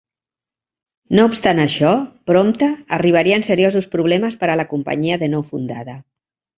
[1.19, 1.91] No obstant això,
[2.31, 6.01] prompte arribarien seriosos problemes per a la companyia de nou fundada.